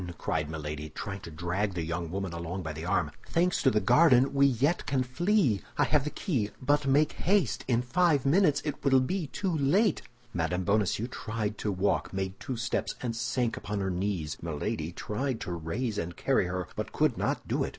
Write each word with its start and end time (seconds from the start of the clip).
cried 0.17 0.49
Milady, 0.49 0.89
trying 0.89 1.19
to 1.19 1.29
drag 1.29 1.75
the 1.75 1.83
young 1.85 2.09
woman 2.09 2.33
along 2.33 2.63
by 2.63 2.73
the 2.73 2.83
arm. 2.85 3.11
"Thanks 3.29 3.61
to 3.61 3.69
the 3.69 3.79
garden, 3.79 4.33
we 4.33 4.47
yet 4.47 4.87
can 4.87 5.03
flee; 5.03 5.61
I 5.77 5.83
have 5.83 6.05
the 6.05 6.09
key, 6.09 6.49
but 6.59 6.87
make 6.87 7.11
haste! 7.11 7.63
in 7.67 7.83
five 7.83 8.25
minutes 8.25 8.63
it 8.65 8.83
will 8.83 8.99
be 8.99 9.27
too 9.27 9.55
late!" 9.55 10.01
Mme. 10.33 10.63
Bonacieux 10.63 11.05
tried 11.05 11.59
to 11.59 11.71
walk, 11.71 12.11
made 12.13 12.39
two 12.39 12.57
steps, 12.57 12.95
and 13.03 13.15
sank 13.15 13.55
upon 13.57 13.79
her 13.79 13.91
knees. 13.91 14.37
Milady 14.41 14.91
tried 14.91 15.39
to 15.41 15.51
raise 15.51 15.99
and 15.99 16.17
carry 16.17 16.47
her, 16.47 16.67
but 16.75 16.91
could 16.91 17.15
not 17.15 17.47
do 17.47 17.63
it. 17.63 17.69